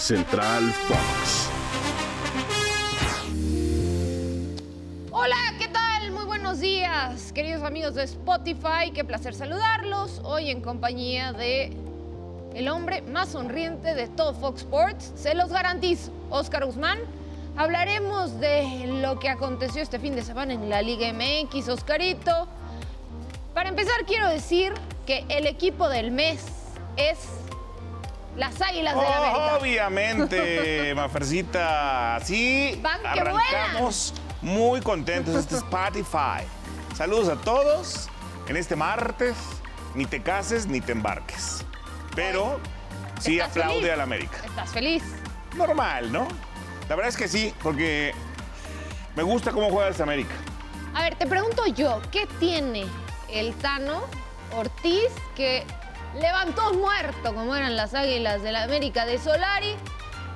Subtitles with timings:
[0.00, 1.50] Central Fox.
[5.10, 6.10] Hola, ¿qué tal?
[6.12, 8.92] Muy buenos días, queridos amigos de Spotify.
[8.94, 10.22] Qué placer saludarlos.
[10.24, 11.76] Hoy en compañía de
[12.54, 15.12] el hombre más sonriente de todo Fox Sports.
[15.16, 16.98] Se los garantizo, Oscar Guzmán.
[17.58, 22.48] Hablaremos de lo que aconteció este fin de semana en la Liga MX, Oscarito.
[23.52, 24.72] Para empezar, quiero decir
[25.04, 26.46] que el equipo del mes
[26.96, 27.18] es
[28.36, 29.56] las Águilas de la América.
[29.58, 32.16] Obviamente, Mafercita.
[32.16, 36.44] Así Van que arrancamos muy contentos este Spotify.
[36.96, 38.08] Saludos a todos
[38.48, 39.36] en este martes.
[39.94, 41.64] Ni te cases ni te embarques.
[42.14, 42.60] Pero
[43.18, 44.38] sí ¿Estás aplaude a la América.
[44.44, 45.02] ¿Estás feliz?
[45.56, 46.28] Normal, ¿no?
[46.88, 48.12] La verdad es que sí, porque
[49.16, 50.34] me gusta cómo juega esta América.
[50.94, 52.84] A ver, te pregunto yo, ¿qué tiene
[53.28, 54.02] el Tano
[54.56, 55.64] Ortiz que
[56.14, 59.76] levantó muerto como eran las Águilas de la América de Solari?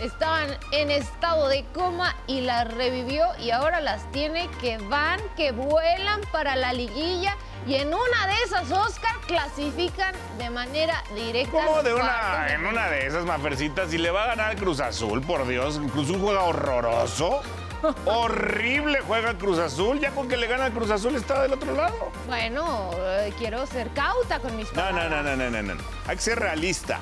[0.00, 5.50] Estaban en estado de coma y las revivió y ahora las tiene que van, que
[5.50, 11.50] vuelan para la liguilla y en una de esas, Oscar, clasifican de manera directa.
[11.50, 14.80] Como al de una, en una de esas Mafercitas, si le va a ganar Cruz
[14.80, 17.42] Azul, por Dios, Cruz Azul juega horroroso.
[18.06, 22.10] Horrible juega Cruz Azul, ya con que le gana Cruz Azul está del otro lado.
[22.26, 25.82] Bueno, eh, quiero ser cauta con mis No, no, no, no, no, no, no.
[26.06, 27.00] Hay que ser realista.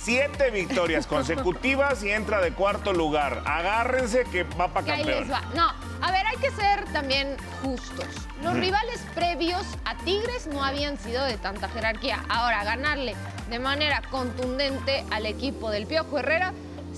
[0.00, 3.42] Siete victorias consecutivas y entra de cuarto lugar.
[3.44, 5.32] Agárrense que va para Que ahí les campeón.
[5.32, 5.54] va.
[5.54, 8.06] No, a ver, hay que ser también justos.
[8.42, 12.24] Los rivales previos a Tigres no habían sido de tanta jerarquía.
[12.28, 13.16] Ahora, ganarle
[13.50, 16.52] de manera contundente al equipo del Piojo Herrera,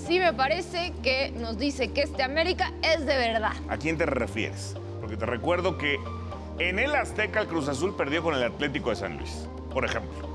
[0.06, 3.52] sí me parece que nos dice que este América es de verdad.
[3.68, 4.76] ¿A quién te refieres?
[5.00, 5.98] Porque te recuerdo que
[6.58, 10.28] en el Azteca el Cruz Azul perdió con el Atlético de San Luis, por ejemplo.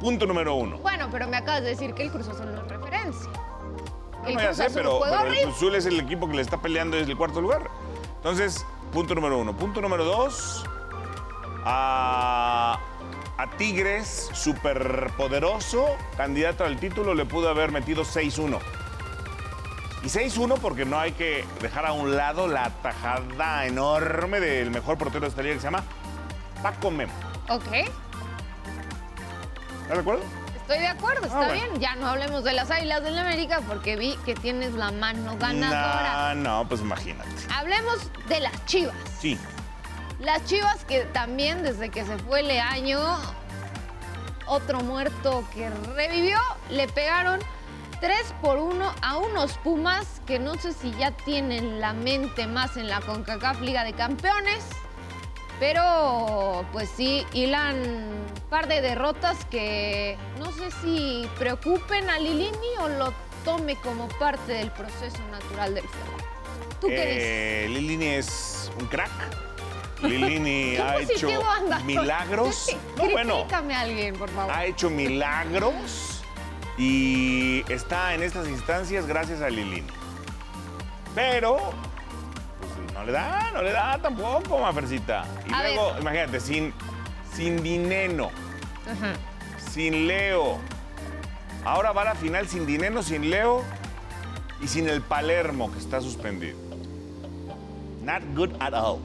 [0.00, 0.78] Punto número uno.
[0.78, 3.30] Bueno, pero me acabas de decir que el Cruz Azul no es referencia.
[4.26, 5.42] El No, ya Cruz sé, Azul pero, el.
[5.42, 7.68] Cruz Azul es el equipo que le está peleando desde el cuarto lugar.
[8.16, 9.56] Entonces, punto número uno.
[9.56, 10.64] Punto número dos.
[11.64, 12.67] A, a
[13.58, 18.58] Tigres, superpoderoso, candidato al título, le pudo haber metido 6-1.
[20.04, 24.96] Y 6-1 porque no hay que dejar a un lado la tajada enorme del mejor
[24.96, 25.82] portero de esta liga que se llama
[26.62, 27.12] Paco Memo.
[27.48, 27.66] Ok,
[29.82, 30.22] ¿Estás de acuerdo?
[30.60, 31.54] estoy de acuerdo, está Ah, bueno.
[31.70, 31.80] bien.
[31.80, 36.34] Ya no hablemos de las Águilas del América porque vi que tienes la mano ganadora.
[36.36, 37.28] No, no, pues imagínate.
[37.56, 38.94] Hablemos de las Chivas.
[39.18, 39.36] Sí.
[40.20, 43.00] Las Chivas que también desde que se fue Leaño,
[44.48, 46.38] otro muerto que revivió,
[46.70, 47.40] le pegaron
[48.00, 52.76] 3 por 1 a unos Pumas que no sé si ya tienen la mente más
[52.76, 54.64] en la CONCACAF Liga de Campeones,
[55.58, 62.76] pero pues sí, hilan un par de derrotas que no sé si preocupen a Lilini
[62.80, 63.12] o lo
[63.44, 66.22] tome como parte del proceso natural del fútbol.
[66.80, 67.22] ¿Tú qué dices?
[67.24, 69.10] Eh, Lilini es un crack.
[70.02, 71.84] Lilini ¿Qué ha hecho andas?
[71.84, 72.76] milagros.
[72.96, 74.52] No, bueno, a alguien, por favor.
[74.52, 76.22] ha hecho milagros
[76.76, 79.86] y está en estas instancias gracias a Lilini.
[81.14, 81.56] Pero,
[82.60, 85.24] pues no le da, no le da tampoco, Mafercita.
[85.48, 86.02] Y A luego, ver.
[86.02, 86.72] imagínate, sin,
[87.34, 88.30] sin Dineno,
[88.86, 89.14] Ajá.
[89.72, 90.58] sin Leo.
[91.64, 93.64] Ahora va a la final sin Dineno, sin Leo
[94.60, 96.56] y sin el Palermo, que está suspendido.
[98.02, 99.00] Not good at all.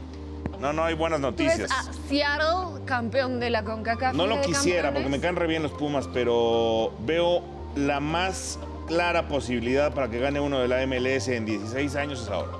[0.60, 1.72] No, no hay buenas ¿Tú ves noticias.
[1.72, 4.16] a Seattle campeón de la CONCACAF?
[4.16, 7.44] No lo quisiera porque me caen re bien los Pumas, pero veo
[7.76, 12.30] la más clara posibilidad para que gane uno de la MLS en 16 años es
[12.30, 12.52] ahora.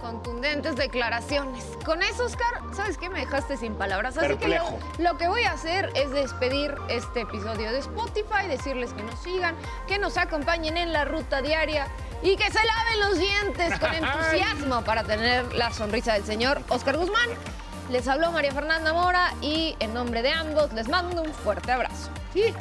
[0.00, 1.64] Contundentes declaraciones.
[1.84, 3.08] Con eso, Oscar, ¿sabes qué?
[3.08, 4.16] Me dejaste sin palabras.
[4.16, 4.78] Así Perplejo.
[4.96, 9.02] que lo, lo que voy a hacer es despedir este episodio de Spotify, decirles que
[9.02, 11.88] nos sigan, que nos acompañen en la ruta diaria
[12.22, 16.96] y que se laven los dientes con entusiasmo para tener la sonrisa del señor Oscar
[16.96, 17.28] Guzmán.
[17.90, 22.10] Les habló María Fernanda Mora y en nombre de ambos les mando un fuerte abrazo.
[22.34, 22.54] Sí,